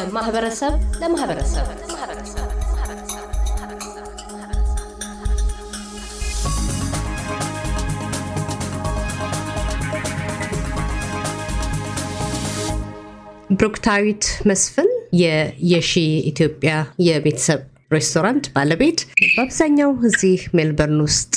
[0.00, 1.66] ከማህበረሰብ ለማህበረሰብ።
[13.52, 15.92] ብሩክታዊት መስፍን የየሺ
[16.30, 17.60] ኢትዮጵያ የቤተሰብ
[17.92, 21.34] ሬስቶራንት ባለቤት፣ በአብዛኛው እዚህ ሜልበርን ውስጥ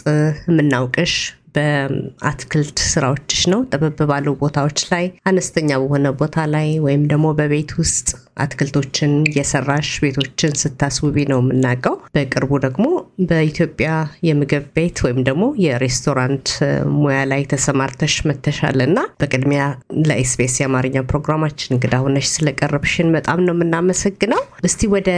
[0.48, 1.14] የምናውቅሽ
[1.56, 8.08] በአትክልት ስራዎችሽ ነው። ጠበብ ባሉ ቦታዎች ላይ አነስተኛ በሆነ ቦታ ላይ ወይም ደግሞ በቤት ውስጥ
[8.44, 12.86] አትክልቶችን እየሰራሽ ቤቶችን ስታስውቢ ነው የምናውቀው። በቅርቡ ደግሞ
[13.30, 13.90] በኢትዮጵያ
[14.28, 16.50] የምግብ ቤት ወይም ደግሞ የሬስቶራንት
[16.98, 19.64] ሙያ ላይ ተሰማርተሽ መተሻል እና በቅድሚያ
[20.06, 25.10] ለኤስቢኤስ የአማርኛ ፕሮግራማችን እንግዳ ሆነሽ ስለቀረብሽን በጣም ነው የምናመሰግነው። እስቲ ወደ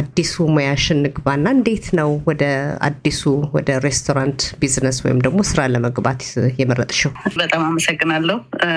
[0.00, 2.44] አዲሱ ሙያሽ እንግባና እንዴት ነው ወደ
[2.88, 3.22] አዲሱ
[3.56, 6.20] ወደ ሬስቶራንት ቢዝነስ ወይም ደግሞ ስራ ለመግባት
[6.60, 7.12] የመረጥሽው?
[7.38, 8.36] በጣም አመሰግናለሁ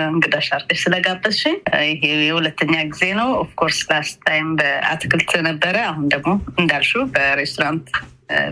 [0.09, 1.57] እንግዳሽ አድርገሽ ስለጋበዝሽኝ።
[1.89, 7.89] ይሄ የሁለተኛ ጊዜ ነው። of course last time በአትክልት ነበረ። አሁን ደግሞ እንዳልሽው በሬስቶራንት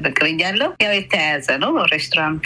[0.04, 2.46] ብቅ ብያለሁ። ያው የተያያዘ ነው። ሬስቶራንት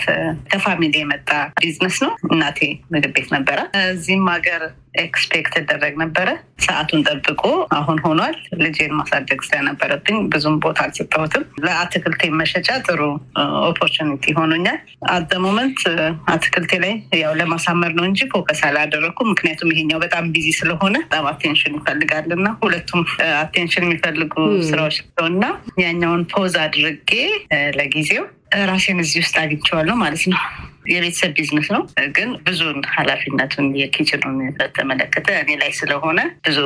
[0.52, 1.30] ከ family የመጣ
[1.62, 2.60] ቢዝነስ ነው። እናቴ
[2.92, 3.60] ምግብ ቤት ነበረ።
[3.92, 6.28] እዚህም ሀገር expect ይደረግ ነበረ።
[6.66, 7.44] ሰዓቱን ጠብቆ
[7.78, 13.02] አሁን ሆኗል። ልጄን ማሳደግ ስለነበረብኝ ብዙም ቦታ አልሰጠሁትም። ለአትክልቴ መሸጫ ጥሩ
[13.70, 14.80] opportunity ሆኖኛል።
[15.12, 15.80] at the moment
[16.34, 21.78] አትክልቴ ላይ ያው ለማሳመር ነው እንጂ focus አላደረኩም። ምክንያቱም ይሄኛው በጣም busy ስለሆነ በጣም attention
[21.80, 23.02] ይፈልጋል እና ሁለቱም
[23.42, 24.36] attention የሚፈልጉ
[24.70, 24.98] ስራዎች
[25.32, 25.44] እና
[25.82, 27.12] ያኛውን pause አድርጌ
[27.78, 28.24] ለጊዜው
[28.70, 30.40] ራሴን እዚህ ውስጥ አግኝቼዋለሁ ማለት ነው።
[30.92, 31.82] የቤተሰብ ቢዝነስ ነው፣
[32.16, 36.60] ግን ብዙን ኃላፊነቱን የ kitchen ኑን በተመለከተ እኔ ላይ ስለሆነ ብዙ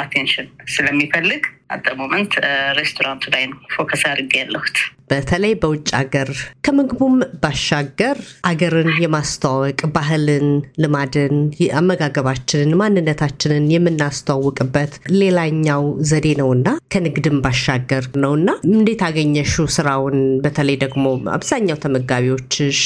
[0.00, 2.32] attention ስለሚፈልግ at the moment
[2.78, 4.76] ሬስቶራንቱ ላይ ነው focus አድርጌ ያለሁት።
[5.10, 6.28] በተለይ በውጭ ሀገር
[6.66, 10.46] ከምግቡም ባሻገር አገርን የማስተዋወቅ ባህልን፣
[10.82, 11.34] ልማድን፣
[11.80, 16.64] አመጋገባችንን፣ ማንነታችንን የምናስተዋውቅበት ሌላኛው ዘዴ ነውና
[16.94, 20.16] ከንግድም ባሻገር ነውና እንዴት አገኘሹ ስራውን?
[20.44, 21.04] በተለይ ደግሞ
[21.36, 22.80] አብዛኛው ተመጋቢዎችሽ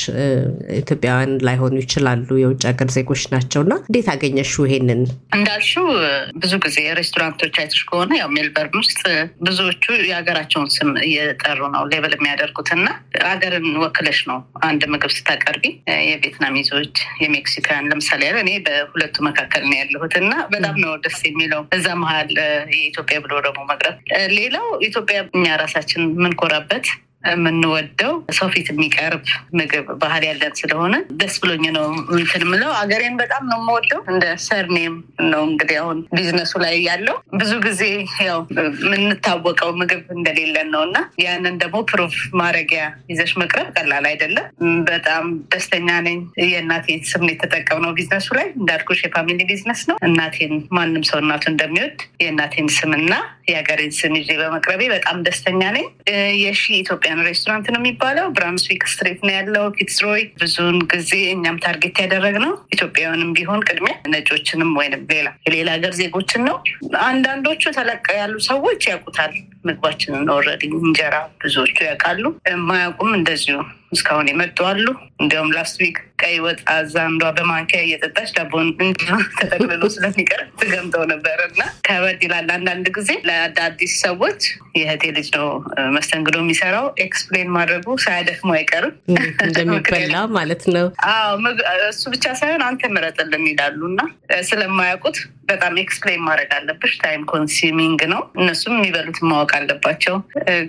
[0.81, 5.03] ኢትዮጵያውያን ላይሆኑ ይችላሉ፣ የውጭ ሀገር ዜጎች ናቸውና እንዴት አገኘሹ ይሄንን?
[5.38, 5.88] እንዳልሽው
[6.43, 9.00] ብዙ ጊዜ ሬስቶራንቶች አይተሽ ከሆነ ያው ሜልበርን ውስጥ
[9.43, 12.87] ብዙዎቹ የሀገራቸውን ስም እየጠሩ ነው label የሚያደርጉት እና
[13.25, 14.38] ሀገርን ወክለሽ ነው
[14.69, 15.65] አንድ ምግብ ስታቀርቢ
[16.06, 21.88] የቪየትናሚዞች፣ የ Mexican ለምሳሌ እኔ በሁለቱ መካከል ነው ያለሁት እና በጣም ነው ደስ የሚለው እዛ
[22.03, 22.31] መሀል
[22.75, 23.97] የኢትዮጵያ ብሎ ደግሞ መቅረብ።
[24.37, 26.87] ሌላው ኢትዮጵያ እኛ ራሳችን የምንኮራበት
[27.25, 29.22] የምንወደው ሰው ፊት የሚቀርብ
[29.59, 34.84] ምግብ ባህል ያለን ስለሆነ ደስ ብሎኝ ነው እንትን ምለው። አገሬን በጣም ነው የምወደው። እንደ surname
[34.84, 34.94] ም
[35.32, 37.82] ነው እንግዲህ አሁን ቢዝነሱ ላይ ያለው ብዙ ጊዜ
[38.27, 38.41] ያው
[38.84, 42.82] የምንታወቀው ምግብ እንደሌለን ነው እና ያንን ደግሞ proof ማድረጊያ
[43.12, 44.47] ይዘሽ መቅረብ ቀላል አይደለም።
[44.88, 46.81] በጣም ደስተኛ ነኝ። የእናቴ
[47.11, 51.97] ስም ነው የተጠቀምነው ቢዝነሱ ላይ እንዳልኩሽ የ family business ነው። እናቴን ማንም ሰው እናቱ እንደሚወድ
[52.22, 53.12] የእናቴን ስምና
[53.49, 55.87] የሀገሬን ስም ይዤ በመቅረቤ በጣም ደስተኛ ነኝ።
[56.43, 62.53] የሺ ኢትዮጵያ ሬስቶራንት ነው የሚባለው። Brunswick Street ነው ያለው Fitzroy። ብዙውን ጊዜ እኛም target ያደረግነው
[62.75, 66.56] ኢትዮጵያውያንም ቢሆን ቅድሚያ ነጮችንም ወይንም ሌላ የሌላ ሀገር ዜጎችን ነው።
[67.05, 69.34] አንዳንዶቹ ተለቅ ያሉ ሰዎች ያውቁታል
[69.67, 73.59] ምግባችንን already እንጀራ ብዙዎቹ ያውቃሉ። የማያውቁም እንደዚሁ
[73.92, 74.86] እስካሁን የመጡ አሉ።
[75.22, 78.69] እንዲያውም last week ቀይ ወጥ አዛ አንዷ በማንኪያ እየጠጣች ዳቦን
[79.36, 84.41] ተጠቅልሎ ስለሚቀር ትገምተው ነበር እና ከበድ ይላል አንዳንድ ጊዜ ለአዳዲስ ሰዎች
[84.76, 85.48] የእህቴ ልጅ ነው
[85.97, 88.94] መስተንግዶ የሚሰራው explain ማድረጉ ሳያደክመው አይቀርም
[89.47, 90.86] እንደሚበላ ማለት ነው።
[91.91, 94.00] እሱ ብቻ ሳይሆን አንተ ምረጥልን ይላሉ እና
[94.50, 95.19] ስለማያውቁት
[95.52, 100.16] በጣም explain ማድረግ አለብሽ። time consuming ነው። እነሱም የሚበሉት ማወቅ አለባቸው።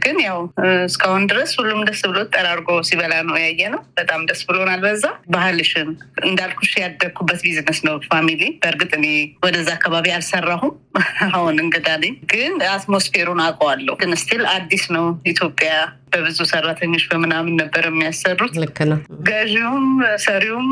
[0.04, 0.40] ግን ያው
[0.86, 5.90] እስካሁን ድረስ ሁሉም ደስ ብሎት ጠራርጎ ሲበላ ነው ያየነው። በጣም ደስ ብሎናል። በዛ ባህልሽን
[6.28, 9.08] እንዳልኩሽ ያደግኩበት ቢዝነስ ነው family። በእርግጥ እኔ
[9.46, 10.74] ወደዛ አካባቢ አልሰራሁም።
[11.30, 15.72] አሁን እንግዳ ነኝ፣ ግን atmosphere ኡን አውቀዋለሁ። ግን still አዲስ ነው ኢትዮጵያ
[16.14, 19.88] በብዙ ሰራተኞች በምናምን ነበር የሚያሰሩት። ልክ ነው። ገዢውም
[20.26, 20.68] ሰሪውም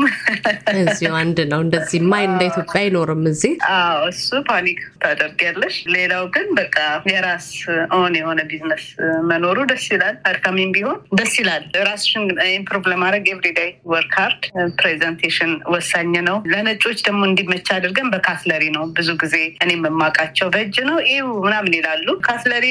[0.84, 6.46] እዚሁ አንድ ነው። እንደዚህ ማይ እንደ ኢትዮጵያ አይኖርም እዚህ። አዎ እሱ panic ታደርጊያለሽ። ሌላው ግን
[6.58, 6.76] በቃ
[7.12, 7.48] የራስ
[7.96, 8.84] own የሆነ ቢዝነስ
[9.30, 14.42] መኖሩ ደስ ይላል። አድካሚም ቢሆን ደስ ይላል። ራስሽን improve ለማድረግ everyday work hard።
[14.80, 20.76] presentation ወሳኝ ነው። ለነጮች ደግሞ እንዲመቻ አድርገን በ cutlery ነው ብዙ ጊዜ እኔ የማውቃቸው በእጅ
[20.88, 22.66] ነው ያው ምናምን ይላሉ። cutlery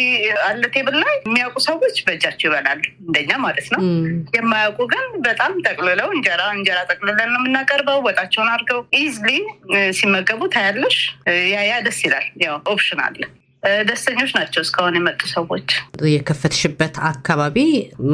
[0.48, 3.82] አለ table ላይ የሚያውቁ ሰዎች በእጃቸው ይበላሉ፣ እንደኛ ማለት ነው።
[4.36, 9.30] የማያውቁ ግን በጣም ጠቅልለው እንጀራ እንጀራ ጠቅልለን ነው የምናቀርበው። ወጣቸውን አድርገው easily
[10.00, 10.98] ሲመገቡ ታያለሽ።
[11.52, 13.22] ያ ያ ደስ ይላል። ያው option አለ
[13.88, 15.68] ደስተኞች ናቸው እስካሁን የመጡ ሰዎች።
[16.12, 17.58] የከፈትሽበት አካባቢ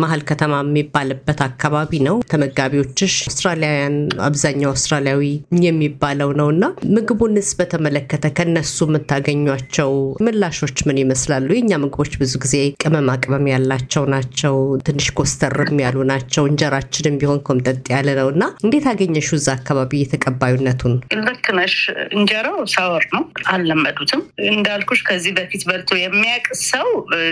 [0.01, 3.95] መሀል ከተማ የሚባልበት አካባቢ ነው። ተመጋቢዎችሽ አውስትራሊያውያን፣
[4.27, 5.21] አብዛኛው አውስትራሊያዊ
[5.67, 6.63] የሚባለው ነው እና
[6.95, 9.91] ምግቡንስ በተመለከተ ከነሱ የምታገኟቸው
[10.25, 11.47] ምላሾች ምን ይመስላሉ?
[11.55, 14.55] የእኛ ምግቦች ብዙ ጊዜ ቅመማ ቅመም ያላቸው ናቸው፣
[14.87, 20.93] ትንሽ ኮስተርም ያሉ ናቸው። እንጀራችንም ቢሆን ኮምጠጥ ያለ ነው እና እንዴት አገኘሽው እዛ አካባቢ የተቀባዩነቱን?
[21.27, 21.77] ልክ ነሽ።
[22.17, 24.21] እንጀራው sour ነው፣ አልለመዱትም።
[24.51, 26.87] እንዳልኩሽ ከዚህ በፊት በልቶ የሚያውቅ ሰው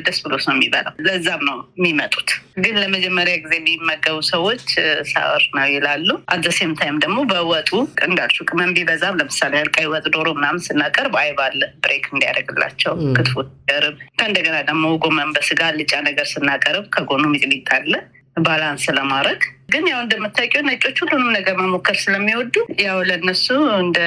[0.06, 2.30] ደስ ብሎት ነው የሚበላው። ለዛም ነው የሚመጡት።
[2.63, 4.66] ግን ለመጀመሪያ ጊዜ የሚመገቡ ሰዎች
[5.12, 7.72] sour ነው ይላሉ። at the same time ደግሞ በወጡ
[8.07, 13.96] እንዳልሽው ቅመም ቢበዛም ለምሳሌ ቀይ ወጥ ዶሮ ምናምን ስናቀርብ አይብ አለ break እንዲያደርግላቸው ክትፎ ሲቀርብ፣
[14.19, 17.94] ከእንደገና ደግሞ ጎመን በስጋ አልጫ ነገር ስናቀርብ ከጎኑ ሚጥሚጣ አለ
[18.39, 23.47] balance ለማድረግ ግን ያው እንደምታውቂው ነጮች ሁሉንም ነገር መሞከር ስለሚወዱ ያው ለእነሱ
[23.79, 24.00] እንደ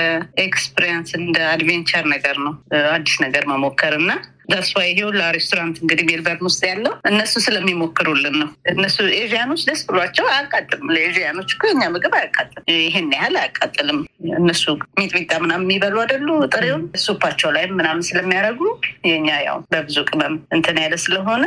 [0.44, 2.54] experience እንደ adventure ነገር ነው
[2.92, 4.10] አዲስ ነገር መሞከር እና
[4.48, 9.62] that's why ይሄ ሁላ ሬስቶራንት እንግዲህ ሜልበርን ውስጥ ያለው እነሱ ስለሚሞክሩልን ነው። እነሱ Asian ኦች
[9.68, 13.98] ደስ ብሏቸው አያቃጥልም። ለ Asian ኦች እኮ የኛ ምግብ አያቃጥልም፣ ይሄን ያህል አያቃጥልም።
[14.38, 14.64] እነሱ
[14.98, 16.28] ሚጥሚጣ ምናምን የሚበሉ አይደሉ?
[16.54, 18.62] ጥሬውን ሱፓቸው ላይ ምናምን ስለሚያደርጉ
[19.10, 21.44] የኛ ያው በብዙ ቅመም እንትን ያለ ስለሆነ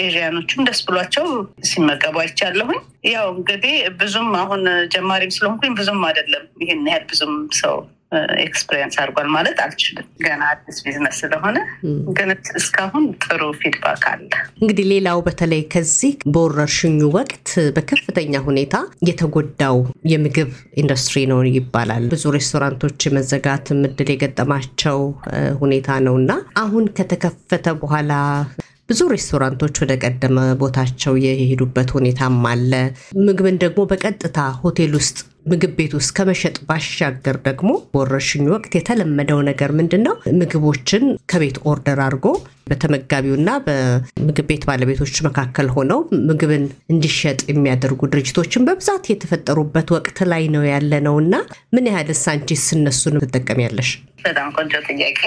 [0.00, 1.26] Asian ኦቹም ደስ ብሏቸው
[1.68, 2.80] ሲመገቡ አይቻለሁኝ።
[3.10, 4.62] ያው እንግዲህ ብዙም አሁን
[4.94, 7.76] ጀማሪም ስለሆንኩኝ ብዙም አይደለም ይሄን ያህል ብዙም ሰው
[8.44, 11.56] experience አድርጓል ማለት አልችልም። ገና አዲስ ቢዝነስ ስለሆነ
[12.18, 12.30] ግን
[12.60, 14.30] እስካሁን ጥሩ feedback አለ።
[14.60, 18.76] እንግዲህ ሌላው በተለይ ከዚህ በወረርሽኙ ወቅት በከፍተኛ ሁኔታ
[19.08, 19.78] የተጎዳው
[20.12, 20.50] የምግብ
[20.82, 25.00] ኢንዱስትሪ ነው ይባላል። ብዙ ሬስቶራንቶች የመዘጋት እድል የገጠማቸው
[25.60, 26.32] ሁኔታ ነው እና
[26.62, 28.12] አሁን ከተከፈተ በኋላ
[28.88, 32.72] ብዙ ሬስቶራንቶች ወደ ቀደመ ቦታቸው የሄዱበት ሁኔታም አለ።
[33.26, 39.70] ምግብን ደግሞ በቀጥታ ሆቴል ውስጥ ምግብ ቤት ውስጥ ከመሸጥ ባሻገር ደግሞ በወረርሽኙ ወቅት የተለመደው ነገር
[39.78, 40.14] ምንድን ነው?
[40.40, 42.26] ምግቦችን ከቤት order አድርጎ
[42.68, 50.64] በተመጋቢውና በምግብ ቤት ባለቤቶች መካከል ሆነው ምግብን እንዲሸጥ የሚያደርጉ ድርጅቶችን በብዛት የተፈጠሩበት ወቅት ላይ ነው
[50.70, 51.34] ያለነው እና
[51.74, 53.90] ምን ያህል አንቺስ እነሱን ትጠቀሚያለሽ?
[54.26, 55.18] በጣም ቆንጆ ጥያቄ።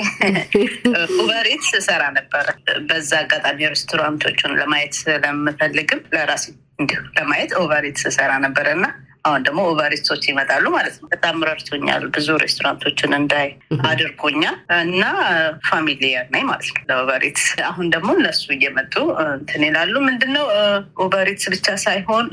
[1.16, 2.48] Uber Eats እሰራ ነበረ።
[2.90, 6.46] በዛ አጋጣሚ ሬስቶራንቶቹን ለማየት ስለምፈልግም ለራሴ
[6.81, 8.86] እንዲሁ ለማየት Uber Eats እሰራ ነበረ እና
[9.25, 13.48] አሁን ደግሞ Uber Eats ኦች ይመጣሉ ማለት ነው። በጣም ረድቶኛል። ብዙ ሬስቶራንቶችን እንዳይ
[13.90, 15.04] አድርጎኛል እና
[15.69, 18.96] familiar ነኝ ማለት ነው ለ Uber Eats። አሁን ደግሞ እነሱ እየመጡ
[19.34, 20.46] እንትን ይላሉ። ምንድነው
[21.06, 22.25] Uber Eats ብቻ ሳይሆን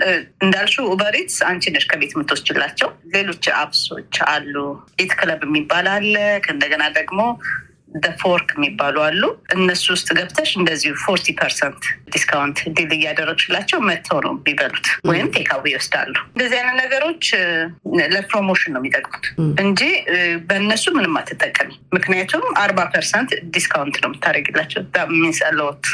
[0.44, 4.54] እንዳልሽው Uber Eats አንቺ ነሽ ከቤት የምትወስጅላቸው ሌሎች apps ኦች አሉ።
[5.04, 6.14] Eat Club የሚባል አለ።
[6.44, 7.20] ከእንደገና ደግሞ
[8.22, 9.22] Fork የሚባሉ አሉ።
[9.54, 11.82] እነሱ ውስጥ ገብተሽ እንደዚሁ forty percent
[12.14, 17.24] discount deal እያደረግሽላቸው መጥተው ነው የሚበሉት ወይም takeaway ይወስዳሉ። እንደዚህ አይነት ነገሮች
[18.14, 19.26] ለ promotion ነው የሚጠቅሙት
[19.64, 19.80] እንጂ
[20.48, 24.82] በእነሱ ምንም አትጠቀሚም። ምክንያቱም አርባ percent discount ነው የምታደርግላቸው።
[25.14, 25.84] means a lot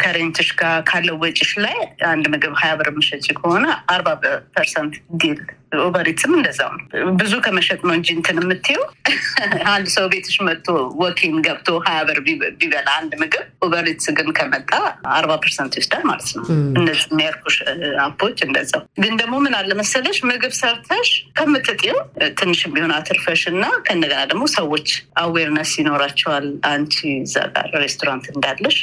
[0.00, 1.76] ከ rent ሽ ጋር ካለው ወጪሽ ላይ
[2.08, 3.64] አንድ ምግብ ሀያ ብር የምሸጪ ከሆነ
[3.94, 4.08] አርባ
[4.56, 5.40] percent deal
[5.82, 6.70] Uber Eats ም እንደዛው
[7.18, 8.82] ብዙ ከመሸጥ ነው እንጂ እንትን የምትይው
[9.72, 10.66] አንድ ሰው ቤትሽ መጥቶ
[11.00, 12.18] walk-in ገብቶ ሀያ ብር
[12.58, 14.70] ቢበላ አንድ ምግብ Uber Eats ግን ከመጣ
[15.14, 16.44] አርባ percent ይወስዳል ማለት ነው።
[16.78, 17.56] እነዚህ የሚያልኩሽ
[18.04, 21.98] app ኦች እንደዛው። ግን ደግሞ ምን አለ መሰለሽ ምግብ ሰርተሽ ከምትጥው
[22.40, 24.88] ትንሽም ቢሆን አትርፈሽ እና ከእንደገና ደግሞ ሰዎች
[25.22, 28.78] awareness ይኖራቸዋል አንቺ እዛ ጋር ሬስቶራንት እንዳለሽ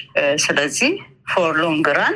[0.45, 0.93] ስለዚህ
[1.31, 2.15] for long run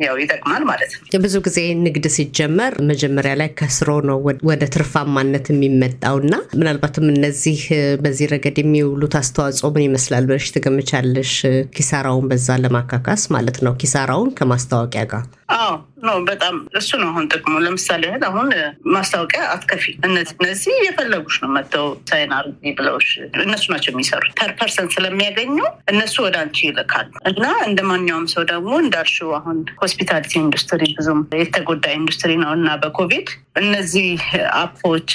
[0.00, 4.18] ያው ይጠቅማል ማለት ነው። ብዙ ጊዜ ንግድ ሲጀመር መጀመሪያ ላይ ከስሮ ነው
[4.50, 7.60] ወደ ትርፋማነት የሚመጣው እና ምናልባትም እነዚህ
[8.02, 11.34] በዚህ ረገድ የሚውሉት አስተዋጽኦ ምን ይመስላል ብለሽ ትገምቻለሽ?
[11.76, 15.70] ኪሳራውን በዛ ለማካካስ ማለት ነው። ኪሳራውን ከማስታወቂያ ጋር አዎ
[16.06, 18.48] ነው በጣም እሱ ነው አሁን ጥቅሙ። ለምሳሌ ያህል አሁን
[18.94, 23.08] ማስታወቂያ አትከፊ። እነዚህ እነዚህ የፈለጉሽ ነው መጥተው sign አድርጊ ብለውሽ
[23.42, 25.56] እነሱ ናቸው የሚሰሩት። per percent ስለሚያገኙ
[25.92, 29.58] እነሱ ወደ አንቺ ይልካሉ እና እንደ ማንኛውም ሰው ደግሞ እንዳልሽው አሁን
[29.90, 33.28] hospitality industry ብዙም የተጎዳ ኢንዱስትሪ ነው እና በኮቪድ
[33.60, 34.20] እነዚህ
[34.58, 35.10] app ኦች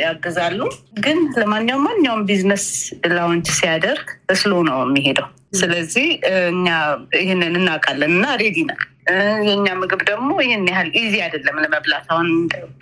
[0.00, 0.58] ያግዛሉ።
[1.06, 2.66] ግን ለማንኛውም ማንኛውም ቢዝነስ
[3.12, 4.06] launch ሲያደርግ
[4.40, 5.26] slow ነው የሚሄደው።
[5.60, 6.06] ስለዚህ
[6.50, 6.66] እኛ
[7.20, 8.80] ይህንን እናውቃለን እና ready ነን።
[9.46, 12.28] የእኛ ምግብ ደግሞ ይህን ያህል easy አይደለም ለመብላት። አሁን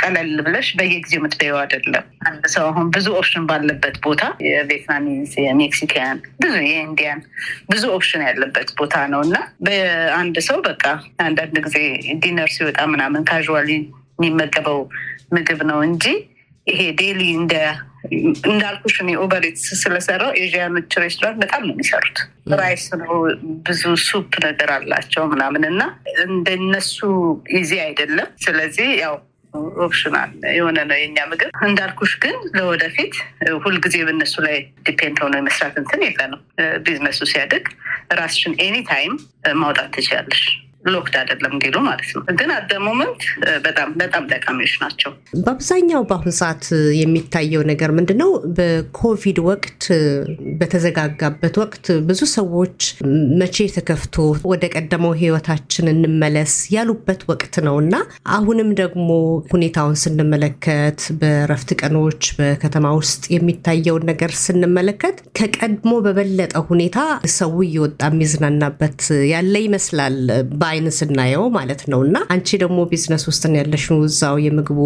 [0.02, 5.59] ቀለል ብለሽ በየጊዜው የምትበይው አይደለም። አንድ ሰው አሁን ብዙ option ባለበት ቦታ የ Vietnamese፣ የ
[5.59, 7.21] Mexican፣ ብዙ የ Indian
[7.70, 10.85] ብዙ option ያለበት ቦታ ነው እና በአንድ ሰው በቃ
[11.25, 11.78] አንዳንድ ጊዜ
[12.23, 13.71] dinner ሲወጣ ምናምን casually
[14.18, 14.80] የሚመገበው
[15.35, 16.04] ምግብ ነው እንጂ
[16.66, 17.54] ይሄ daily እንደ
[18.49, 22.19] እንዳልኩሽ እኔ Uber Eats ስለሰራው Asian ኦች ሬስቶራንት በጣም ነው የሚሰሩት።
[22.61, 23.14] rice ነው
[23.67, 25.81] ብዙ soup ነገር አላቸው ምናምን እና
[26.26, 26.99] እንደነሱ
[27.59, 29.17] easy አይደለም። ስለዚህ ያው
[29.85, 33.14] optional የሆነ ነው የኛ ምግብ። እንዳልኩሽ ግን ለወደፊት
[33.64, 36.43] ሁልጊዜ በእነሱ ላይ depend ሆኖ የመስራት እንትን የለንም።
[36.85, 37.67] ቢዝነሱ ሲያድግ
[38.19, 39.14] ራስሽን any time
[39.59, 40.43] ማውጣት ትችላለሽ።
[40.85, 43.23] locked አይደለም እንዲሉ ማለት ነው። ግን at the moment
[43.64, 46.64] በጣም በጣም ጠቃሚዎች ናቸው። በአብዛኛው በአሁኑ ሰዓት
[46.99, 48.30] የሚታየው ነገር ምንድን ነው?
[48.58, 49.82] በኮቪድ ወቅት
[50.61, 52.78] በተዘጋጋበት ወቅት ብዙ ሰዎች
[53.40, 54.16] መቼ ተከፍቶ
[54.52, 57.94] ወደ ቀደመው ህይወታችን እንመለስ ያሉበት ወቅት ነው እና
[58.37, 59.08] አሁንም ደግሞ
[59.52, 66.94] ሁኔታውን ስንመለከት በረፍት ቀኖች በከተማ ውስጥ የሚታየውን ነገር ስንመለከት ከቀድሞ በበለጠ ሁኔታ
[67.38, 69.00] ሰው እየወጣ የሚዝናናበት
[69.32, 70.16] ያለ ይመስላል
[70.68, 73.58] በአይን ስናየው ማለት ነው። እና አንቺ ደግሞ ቢዝነስ ውስጥ ነው
[74.08, 74.78] እዛው የምግቡ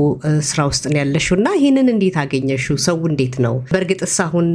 [0.49, 2.77] ስራ ውስጥ ነው ያለሽው እና ይህንን እንዴት አገኘሽው?
[2.87, 3.55] ሰው እንዴት ነው?
[3.73, 4.47] በእርግጥስ አሁን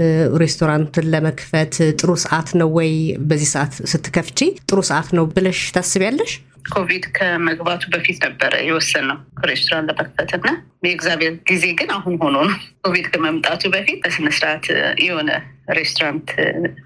[0.43, 2.91] ሬስቶራንትን ለመክፈት ጥሩ ሰዓት ነው ወይ?
[3.29, 6.33] በዚህ ሰዓት ስትከፍቺ ጥሩ ሰዓት ነው ብለሽ ታስቢያለሽ?
[6.67, 10.47] ኮቪድ ከመግባቱ በፊት ነበረ የወሰነው ሬስቶራንት ለመክፈት እና
[10.85, 14.65] የእግዚአብሔር ጊዜ ግን አሁን ሆኖ ነው። ኮቪድ ከመምጣቱ በፊት በስነስርዓት
[15.05, 15.29] የሆነ
[15.77, 16.29] ሬስቶራንት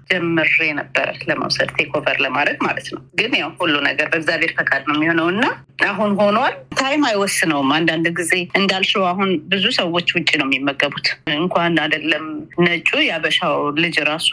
[0.08, 0.48] ጀምሬ
[0.78, 5.44] ነበረ ለመውሰድ takeover ለማድረግ ማለት ነው። ግን ያው ሁሉ ነገር በእግዚአብሔር ፈቃድ ነው የሚሆነው እና
[5.88, 12.24] አሁን ሆኗል። time አይወስነውም። አንዳንድ ጊዜ እንዳልሽው አሁን ብዙ ሰዎች ውጭ ነው የሚመገቡት። እንኳን አይደለም
[12.64, 14.30] ነጩ የአበሻው ልጅ ራሱ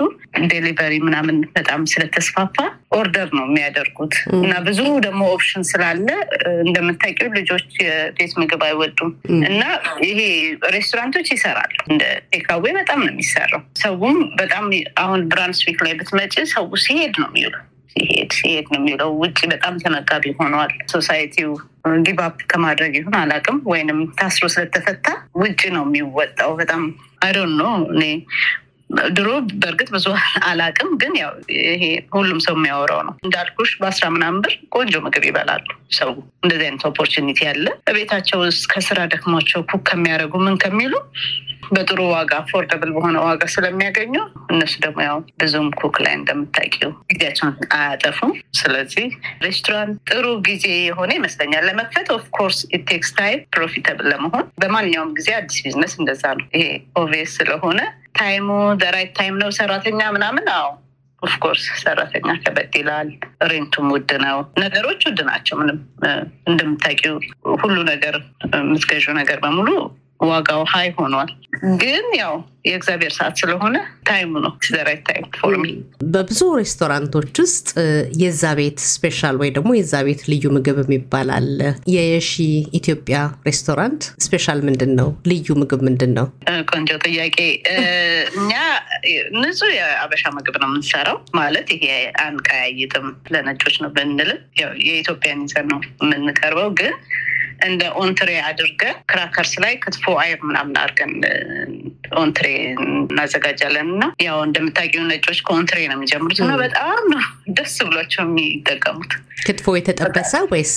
[0.47, 2.57] delivery ምናምን በጣም ስለተስፋፋ
[2.97, 6.07] order ነው የሚያደርጉት እና ብዙ ደግሞ option ስላለ
[6.63, 9.11] እንደምታውቂው ልጆች የቤት ምግብ አይወዱም
[9.49, 9.61] እና
[10.05, 10.19] ይሄ
[10.75, 14.65] ሬስቶራንቶች ይሰራሉ። እንደ takeaway በጣም ነው የሚሰራው። ሰውም በጣም
[15.03, 17.63] አሁን ብራንስዊክ ላይ ብትመጪ ሰው ሲሄድ ነው የሚውለው
[17.95, 21.51] ሲሄድ ሲሄድ ነው የሚውለው። ውጭ በጣም ተመጋቢ ሆነዋል። society
[22.05, 25.07] ው give up ከማድረግ ይሁን አላውቅም፣ ወይንም ታስሮ ስለተፈታ
[25.41, 26.81] ውጭ ነው የሚወጣው። በጣም
[27.21, 28.03] I don't know እኔ
[29.13, 30.05] ድሮ በእርግጥ ብዙ
[30.47, 31.31] አላቅም፣ ግን ያው
[31.65, 35.67] ይሄ ሁሉም ሰው የሚያወራው ነው። እንዳልኩሽ በአስራ ምናምን ብር ቆንጆ ምግብ ይበላሉ
[35.97, 36.11] ሰው።
[36.43, 40.93] እንደዚህ አይነት opportunity ያለ በቤታቸው ውስጥ ከስራ ደክሟቸው cook ከሚያደርጉ ምን ከሚሉ
[41.73, 44.13] በጥሩ ዋጋ affordable በሆነ ዋጋ ስለሚያገኙ
[44.51, 49.05] እነሱ ደግሞ ያው ብዙም cook ላይ እንደምታውቂው ጊዜያቸውን አያጠፉም። ስለዚህ
[49.45, 55.29] ሬስቶራንት ጥሩ ጊዜ የሆነ ይመስለኛል ለመክፈት። of course it takes time profitable ለመሆን በማንኛውም ጊዜ
[55.39, 56.65] አዲስ ቢዝነስ እንደዛ ነው። ይሄ
[57.01, 57.79] obvious ስለሆነ
[58.19, 58.47] time
[58.81, 60.67] ኡ the right time ነው። ሰራተኛ ምናምን አዎ
[61.21, 63.09] of course ሰራተኛ ከበድ ይላል።
[63.49, 65.79] rent ኡም ውድ ነው። ነገሮች ውድ ናቸው። ምንም
[66.49, 67.15] እንደምታውቂው
[67.61, 68.15] ሁሉ ነገር
[68.59, 69.69] የምትገዢው ነገር በሙሉ
[70.19, 71.29] ዋጋው high ሆኗል።
[71.79, 72.33] ግን ያው
[72.65, 73.75] የእግዚአብሔር ሰዓት ስለሆነ
[74.07, 75.63] time ኡ ነው the right time for me።
[76.13, 77.69] በብዙ ሬስቶራንቶች ውስጥ
[78.21, 81.59] የዛ ቤት special ወይ ደግሞ የዛ ቤት ልዩ ምግብ የሚባል አለ።
[81.93, 82.31] የየሺ
[82.79, 85.09] ኢትዮጵያ ሬስቶራንት special ምንድን ነው?
[85.31, 86.27] ልዩ ምግብ ምንድን ነው?
[86.71, 87.39] ቆንጆ ጥያቄ።
[88.35, 88.53] እኛ
[89.39, 91.85] ንጹህ የአበሻ ምግብ ነው የምንሰራው። ማለት ይሄ
[92.25, 94.39] አንቀያይጥም ለነጮች ነው ብንልም
[94.85, 96.93] የኢትዮጵያን ይዘን ነው የምንቀርበው ግን
[97.61, 101.13] እንደ entrée አድርገን crackers ላይ ክትፎ አይብ ምናምን አድርገን
[102.21, 102.47] entrée
[103.05, 107.23] እናዘጋጃለን። እና ያው እንደምታውቂው ነጮች ከ entrée ነው የሚጀምሩት። እና በጣም ነው
[107.57, 110.73] ደስ ብሏቸው የሚጠቀሙት። ክትፎ የተጠበሰ ወይስ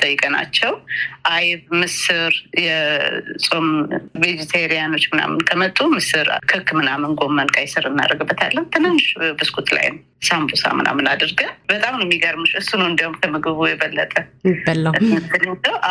[0.00, 0.72] ጠይቀናቸው
[1.30, 2.32] አይብ፣ ምስር
[2.64, 3.68] የጾም
[4.24, 9.06] vegetarian ኦች ምናምን ከመጡ ምስር፣ ክክ ምናምን፣ ጎመን፣ ቀይ ስር እናደርግበታለን። ትንንሽ
[9.38, 9.86] ብስኩት ላይ
[10.24, 14.14] ሳምቡሳ ምናምን አድርገን በጣም ነው የሚገርምሽ። እሱ ነው እንዲያውም ከምግቡ የበለጠ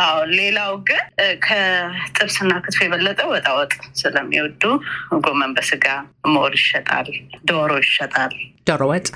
[0.00, 1.02] አዎ ሌላው ግን
[1.46, 4.62] ከጥብስና ክትፎ የበለጠ ወጣ ወጥ ስለሚወዱ
[5.24, 5.86] ጎመን በስጋ
[6.34, 7.10] more ይሸጣል፣
[7.48, 8.34] ዶሮ ይሸጣል።
[8.68, 9.08] ዶሮ ወጥ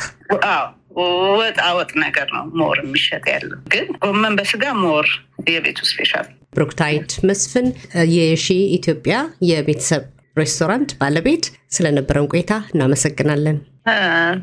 [0.98, 1.08] አዎ
[1.40, 5.06] ወጣ ወጥ ነገር ነው more የሚሸጥ ያለው ግን ጎመን በስጋ more
[5.48, 7.66] የቤቱ special። ብሩክታይት መስፍን
[8.14, 9.16] የሺ ኢትዮጵያ
[9.48, 10.04] የቤተሰብ
[10.38, 13.58] ሬስቶራንት ባለቤት ስለነበረን ቆይታ እናመሰግናለን።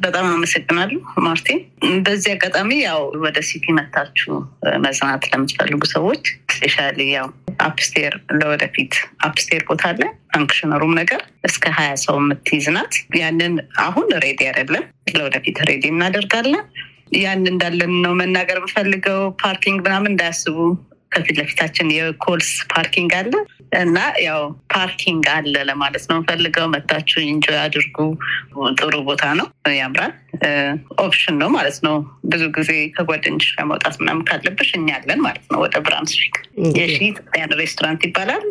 [0.04, 1.60] በጣም አመሰግናለሁ ማርቲን።
[2.06, 4.32] በዚህ አጋጣሚ ያው ወደ city መታችሁ
[4.86, 6.24] መዝናት ለምትፈልጉ ሰዎች
[6.54, 7.28] specially ያው
[7.66, 8.94] upstairs ለወደፊት
[9.28, 13.54] upstairs ቦታ አለ function room ነገር እስከ ሀያ ሰው የምትይዝ ናት። ያንን
[13.86, 14.86] አሁን ready አይደለም፣
[15.16, 16.66] ለወደፊት ready እናደርጋለን።
[17.18, 20.58] ያን እንዳለን ነው መናገር የምፈልገው። parking ምናምን እንዳያስቡ
[21.12, 23.34] ከፊት ለፊታችን የኮልስ parking አለ
[23.80, 24.42] እና ያው
[24.74, 27.98] parking አለ ለማለት ነው ፈልገው መታችሁ enjoy አድርጉ።
[28.80, 30.14] ጥሩ ቦታ ነው፣ ያምራል።
[31.04, 31.96] option ነው ማለት ነው።
[32.32, 36.36] ብዙ ጊዜ ከጓደኞች ጋር መውጣት ምናምን ካለብሽ እኛ አለን ማለት ነው። ወደ ብራንስዊክ
[36.78, 38.46] የሺ Ethiopian restaurant ይባላል።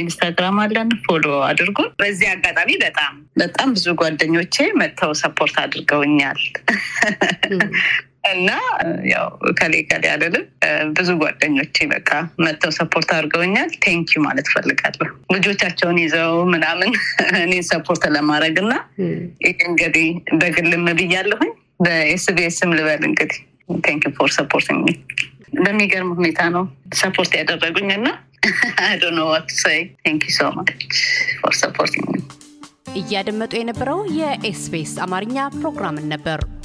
[0.00, 6.40] ኢንስታግራም አለን፣ follow አድርጉን። በዚህ አጋጣሚ በጣም በጣም ብዙ ጓደኞቼ መጥተው support አድርገውኛል
[8.24, 8.48] እና
[9.10, 9.26] ያው
[9.58, 10.44] እከሌ ከሌ አልልም።
[10.96, 12.10] ብዙ ጓደኞቼ በቃ
[12.44, 16.90] መጥተው support አድርገውኛል። thank you ማለት ፈልጋለሁ። ልጆቻቸውን ይዘው ምናምን
[17.42, 18.72] እኔን support ለማድረግ እና
[19.44, 20.08] ይህ እንግዲህ
[20.40, 23.40] በግልም ብያለሁኝ በኤስቢኤስም ልበል እንግዲህ
[23.80, 24.68] thank you for support
[25.60, 26.64] በሚገርም ሁኔታ ነው
[26.96, 28.08] support ያደረጉኝ እና.
[33.00, 36.38] እያደመጡ የነበረው የኤስቢኤስ አማርኛ ፕሮግራምን ነበር።